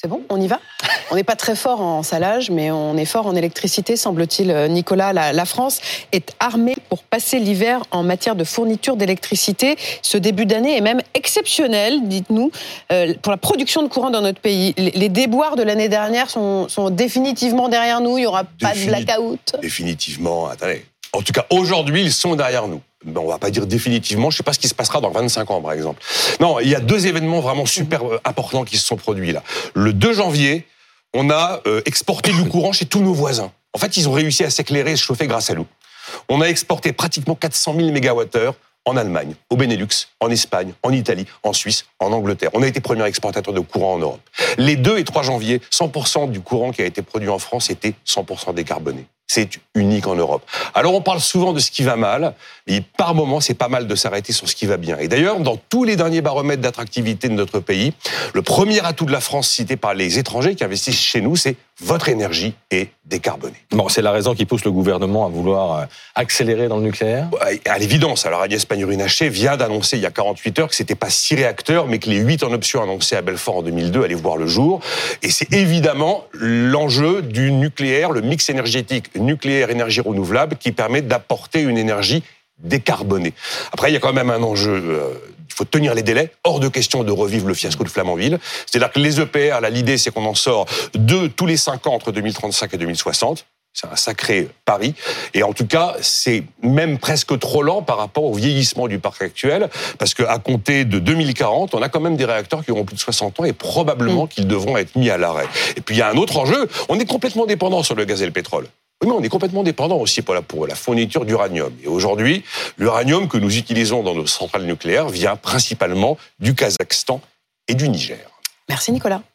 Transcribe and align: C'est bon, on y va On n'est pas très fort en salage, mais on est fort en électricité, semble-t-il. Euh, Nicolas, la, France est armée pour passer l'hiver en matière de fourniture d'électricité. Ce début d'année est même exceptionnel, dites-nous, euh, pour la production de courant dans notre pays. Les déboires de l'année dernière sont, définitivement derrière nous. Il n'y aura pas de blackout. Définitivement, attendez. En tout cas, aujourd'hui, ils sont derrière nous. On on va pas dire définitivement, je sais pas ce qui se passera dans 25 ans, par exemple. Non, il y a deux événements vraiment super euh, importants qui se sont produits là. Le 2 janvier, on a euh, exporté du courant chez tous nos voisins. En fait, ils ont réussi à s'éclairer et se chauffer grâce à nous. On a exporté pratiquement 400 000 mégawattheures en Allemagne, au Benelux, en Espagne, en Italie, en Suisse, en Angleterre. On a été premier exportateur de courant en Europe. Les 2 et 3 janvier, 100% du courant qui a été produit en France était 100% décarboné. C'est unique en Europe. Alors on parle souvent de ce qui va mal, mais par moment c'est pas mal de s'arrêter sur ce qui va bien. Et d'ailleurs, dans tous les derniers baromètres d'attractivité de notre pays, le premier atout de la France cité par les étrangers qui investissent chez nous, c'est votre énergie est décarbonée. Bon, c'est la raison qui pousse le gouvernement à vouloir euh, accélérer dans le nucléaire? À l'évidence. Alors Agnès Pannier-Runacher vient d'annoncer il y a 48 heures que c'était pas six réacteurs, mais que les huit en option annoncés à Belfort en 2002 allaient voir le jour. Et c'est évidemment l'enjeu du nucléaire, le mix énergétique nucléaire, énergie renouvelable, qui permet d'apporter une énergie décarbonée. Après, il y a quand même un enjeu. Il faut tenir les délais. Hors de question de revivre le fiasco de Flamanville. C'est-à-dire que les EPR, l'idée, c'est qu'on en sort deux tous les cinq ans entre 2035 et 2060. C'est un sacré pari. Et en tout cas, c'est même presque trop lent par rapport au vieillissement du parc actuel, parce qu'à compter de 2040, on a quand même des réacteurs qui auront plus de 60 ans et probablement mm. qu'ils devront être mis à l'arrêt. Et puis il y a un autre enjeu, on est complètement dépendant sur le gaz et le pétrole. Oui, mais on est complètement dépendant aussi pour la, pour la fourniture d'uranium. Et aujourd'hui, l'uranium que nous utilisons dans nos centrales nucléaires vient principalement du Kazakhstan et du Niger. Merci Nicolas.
C'est 0.00 0.06
bon, 0.06 0.22
on 0.28 0.40
y 0.40 0.46
va 0.46 0.60
On 1.10 1.16
n'est 1.16 1.24
pas 1.24 1.34
très 1.34 1.56
fort 1.56 1.80
en 1.80 2.04
salage, 2.04 2.50
mais 2.50 2.70
on 2.70 2.96
est 2.96 3.04
fort 3.04 3.26
en 3.26 3.34
électricité, 3.34 3.96
semble-t-il. 3.96 4.48
Euh, 4.52 4.68
Nicolas, 4.68 5.12
la, 5.12 5.44
France 5.44 5.80
est 6.12 6.36
armée 6.38 6.76
pour 6.88 7.02
passer 7.02 7.40
l'hiver 7.40 7.82
en 7.90 8.04
matière 8.04 8.36
de 8.36 8.44
fourniture 8.44 8.94
d'électricité. 8.94 9.74
Ce 10.02 10.16
début 10.16 10.46
d'année 10.46 10.76
est 10.76 10.82
même 10.82 11.00
exceptionnel, 11.14 12.06
dites-nous, 12.06 12.52
euh, 12.92 13.14
pour 13.22 13.32
la 13.32 13.38
production 13.38 13.82
de 13.82 13.88
courant 13.88 14.10
dans 14.10 14.20
notre 14.20 14.40
pays. 14.40 14.72
Les 14.76 15.08
déboires 15.08 15.56
de 15.56 15.64
l'année 15.64 15.88
dernière 15.88 16.30
sont, 16.30 16.68
définitivement 16.90 17.68
derrière 17.68 18.00
nous. 18.00 18.18
Il 18.18 18.20
n'y 18.20 18.26
aura 18.26 18.44
pas 18.44 18.74
de 18.74 18.86
blackout. 18.86 19.56
Définitivement, 19.60 20.46
attendez. 20.46 20.84
En 21.12 21.22
tout 21.22 21.32
cas, 21.32 21.46
aujourd'hui, 21.50 22.02
ils 22.02 22.12
sont 22.12 22.36
derrière 22.36 22.68
nous. 22.68 22.82
On 23.16 23.20
on 23.20 23.28
va 23.28 23.38
pas 23.38 23.50
dire 23.50 23.66
définitivement, 23.66 24.30
je 24.30 24.38
sais 24.38 24.42
pas 24.42 24.52
ce 24.52 24.58
qui 24.58 24.68
se 24.68 24.74
passera 24.74 25.00
dans 25.00 25.10
25 25.10 25.50
ans, 25.50 25.60
par 25.60 25.72
exemple. 25.72 26.02
Non, 26.40 26.60
il 26.60 26.68
y 26.68 26.74
a 26.74 26.80
deux 26.80 27.06
événements 27.06 27.40
vraiment 27.40 27.66
super 27.66 28.06
euh, 28.06 28.20
importants 28.24 28.64
qui 28.64 28.76
se 28.78 28.86
sont 28.86 28.96
produits 28.96 29.32
là. 29.32 29.42
Le 29.74 29.92
2 29.92 30.12
janvier, 30.12 30.66
on 31.14 31.30
a 31.30 31.60
euh, 31.66 31.82
exporté 31.84 32.32
du 32.32 32.48
courant 32.48 32.72
chez 32.72 32.86
tous 32.86 33.00
nos 33.00 33.14
voisins. 33.14 33.52
En 33.74 33.78
fait, 33.78 33.96
ils 33.96 34.08
ont 34.08 34.12
réussi 34.12 34.44
à 34.44 34.50
s'éclairer 34.50 34.92
et 34.92 34.96
se 34.96 35.02
chauffer 35.02 35.26
grâce 35.26 35.50
à 35.50 35.54
nous. 35.54 35.66
On 36.28 36.40
a 36.40 36.46
exporté 36.46 36.92
pratiquement 36.92 37.34
400 37.34 37.74
000 37.76 37.92
mégawattheures 37.92 38.54
en 38.84 38.96
Allemagne, 38.96 39.34
au 39.50 39.56
Benelux, 39.56 40.08
en 40.20 40.30
Espagne, 40.30 40.72
en 40.82 40.92
Italie, 40.92 41.26
en 41.42 41.52
Suisse, 41.52 41.84
en 42.00 42.12
Angleterre. 42.12 42.50
On 42.54 42.62
a 42.62 42.66
été 42.66 42.80
premier 42.80 43.04
exportateur 43.04 43.52
de 43.52 43.60
courant 43.60 43.94
en 43.94 43.98
Europe. 43.98 44.20
Les 44.56 44.76
2 44.76 44.98
et 44.98 45.04
3 45.04 45.22
janvier, 45.22 45.60
100% 45.70 46.30
du 46.30 46.40
courant 46.40 46.72
qui 46.72 46.82
a 46.82 46.86
été 46.86 47.02
produit 47.02 47.28
en 47.28 47.38
France 47.38 47.70
était 47.70 47.94
100% 48.06 48.54
décarboné. 48.54 49.06
C'est 49.30 49.60
unique 49.74 50.06
en 50.06 50.14
Europe. 50.14 50.42
Alors 50.74 50.94
on 50.94 51.02
parle 51.02 51.20
souvent 51.20 51.52
de 51.52 51.60
ce 51.60 51.70
qui 51.70 51.82
va 51.82 51.96
mal, 51.96 52.34
mais 52.66 52.80
par 52.80 53.14
moment 53.14 53.40
c'est 53.40 53.52
pas 53.52 53.68
mal 53.68 53.86
de 53.86 53.94
s'arrêter 53.94 54.32
sur 54.32 54.48
ce 54.48 54.56
qui 54.56 54.64
va 54.64 54.78
bien. 54.78 54.96
Et 54.98 55.06
d'ailleurs, 55.06 55.38
dans 55.40 55.56
tous 55.56 55.84
les 55.84 55.96
derniers 55.96 56.22
baromètres 56.22 56.62
d'attractivité 56.62 57.28
de 57.28 57.34
notre 57.34 57.60
pays, 57.60 57.92
le 58.32 58.40
premier 58.40 58.80
atout 58.84 59.04
de 59.04 59.12
la 59.12 59.20
France 59.20 59.50
cité 59.50 59.76
par 59.76 59.92
les 59.92 60.18
étrangers 60.18 60.54
qui 60.54 60.64
investissent 60.64 60.98
chez 60.98 61.20
nous, 61.20 61.36
c'est 61.36 61.56
votre 61.80 62.08
énergie 62.08 62.54
est 62.70 62.88
décarbonée. 63.04 63.56
Bon, 63.70 63.88
c'est 63.88 64.02
la 64.02 64.10
raison 64.10 64.34
qui 64.34 64.46
pousse 64.46 64.64
le 64.64 64.72
gouvernement 64.72 65.26
à 65.26 65.28
vouloir 65.28 65.78
euh, 65.78 65.84
accélérer 66.14 66.68
dans 66.68 66.78
le 66.78 66.82
nucléaire? 66.82 67.28
À 67.66 67.78
l'évidence. 67.78 68.26
Alors 68.26 68.42
Agnès 68.42 68.64
Pannier-Runacher 68.64 69.28
vient 69.28 69.56
d'annoncer 69.56 69.96
il 69.96 70.02
y 70.02 70.06
a 70.06 70.10
48 70.10 70.58
heures 70.58 70.68
que 70.68 70.74
c'était 70.74 70.96
pas 70.96 71.10
six 71.10 71.36
réacteurs, 71.36 71.86
mais 71.86 71.98
que 71.98 72.10
les 72.10 72.16
huit 72.16 72.42
en 72.42 72.52
option 72.52 72.82
annoncés 72.82 73.16
à 73.16 73.22
Belfort 73.22 73.58
en 73.58 73.62
2002 73.62 74.02
allaient 74.02 74.14
voir 74.14 74.36
le 74.36 74.46
jour. 74.46 74.80
Et 75.22 75.30
c'est 75.30 75.52
évidemment 75.52 76.24
l'enjeu 76.32 77.22
du 77.22 77.52
nucléaire, 77.52 78.10
le 78.10 78.22
mix 78.22 78.50
énergétique 78.50 79.14
nucléaire, 79.16 79.70
énergie 79.70 80.00
renouvelable, 80.00 80.56
qui 80.56 80.72
permet 80.72 81.02
d'apporter 81.02 81.60
une 81.60 81.78
énergie 81.78 82.22
décarbonée. 82.58 83.34
Après, 83.72 83.90
il 83.90 83.94
y 83.94 83.96
a 83.96 84.00
quand 84.00 84.12
même 84.12 84.30
un 84.30 84.42
enjeu. 84.42 85.00
Il 85.58 85.64
faut 85.64 85.70
tenir 85.70 85.92
les 85.94 86.02
délais. 86.02 86.30
Hors 86.44 86.60
de 86.60 86.68
question 86.68 87.02
de 87.02 87.10
revivre 87.10 87.48
le 87.48 87.54
fiasco 87.54 87.82
de 87.82 87.88
Flamanville. 87.88 88.38
C'est-à-dire 88.64 88.92
que 88.92 89.00
les 89.00 89.20
EPR, 89.20 89.58
l'idée, 89.72 89.98
c'est 89.98 90.12
qu'on 90.12 90.24
en 90.24 90.36
sort 90.36 90.66
deux 90.94 91.28
tous 91.28 91.46
les 91.46 91.56
cinq 91.56 91.88
ans 91.88 91.94
entre 91.94 92.12
2035 92.12 92.74
et 92.74 92.76
2060. 92.78 93.44
C'est 93.72 93.88
un 93.88 93.96
sacré 93.96 94.48
pari. 94.64 94.94
Et 95.34 95.42
en 95.42 95.52
tout 95.52 95.66
cas, 95.66 95.96
c'est 96.00 96.44
même 96.62 96.98
presque 96.98 97.36
trop 97.40 97.62
lent 97.62 97.82
par 97.82 97.98
rapport 97.98 98.22
au 98.22 98.34
vieillissement 98.34 98.86
du 98.86 99.00
parc 99.00 99.20
actuel, 99.20 99.68
parce 99.98 100.14
qu'à 100.14 100.38
compter 100.38 100.84
de 100.84 101.00
2040, 101.00 101.74
on 101.74 101.82
a 101.82 101.88
quand 101.88 102.00
même 102.00 102.16
des 102.16 102.24
réacteurs 102.24 102.64
qui 102.64 102.70
auront 102.70 102.84
plus 102.84 102.96
de 102.96 103.00
60 103.00 103.40
ans 103.40 103.44
et 103.44 103.52
probablement 103.52 104.24
mm. 104.24 104.28
qu'ils 104.28 104.46
devront 104.46 104.76
être 104.76 104.94
mis 104.96 105.10
à 105.10 105.18
l'arrêt. 105.18 105.46
Et 105.76 105.80
puis 105.80 105.96
il 105.96 105.98
y 105.98 106.02
a 106.02 106.08
un 106.08 106.16
autre 106.16 106.38
enjeu, 106.38 106.68
on 106.88 106.98
est 107.00 107.04
complètement 107.04 107.46
dépendant 107.46 107.82
sur 107.82 107.96
le 107.96 108.04
gaz 108.04 108.22
et 108.22 108.26
le 108.26 108.32
pétrole. 108.32 108.68
Oui, 109.02 109.08
mais 109.08 109.14
on 109.14 109.22
est 109.22 109.28
complètement 109.28 109.62
dépendant 109.62 109.96
aussi 109.98 110.22
pour 110.22 110.34
la, 110.34 110.42
pour 110.42 110.66
la 110.66 110.74
fourniture 110.74 111.24
d'uranium. 111.24 111.72
Et 111.84 111.86
aujourd'hui, 111.88 112.42
l'uranium 112.78 113.28
que 113.28 113.38
nous 113.38 113.56
utilisons 113.56 114.02
dans 114.02 114.14
nos 114.14 114.26
centrales 114.26 114.64
nucléaires 114.64 115.08
vient 115.08 115.36
principalement 115.36 116.18
du 116.40 116.54
Kazakhstan 116.54 117.20
et 117.68 117.74
du 117.74 117.88
Niger. 117.88 118.18
Merci 118.68 118.90
Nicolas. 118.90 119.22